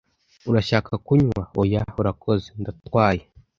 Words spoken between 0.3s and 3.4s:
"Urashaka kunywa?" "Oya, urakoze. Ndatwaye."